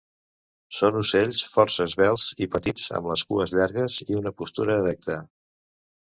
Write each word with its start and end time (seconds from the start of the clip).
Són 0.77 0.95
ocells 1.01 1.43
força 1.57 1.87
esvelts 1.89 2.23
i 2.47 2.47
petits 2.57 2.87
amb 3.01 3.11
les 3.11 3.25
cues 3.33 3.55
llargues 3.59 4.01
i 4.09 4.19
una 4.23 4.35
postura 4.43 4.81
erecta. 4.85 5.21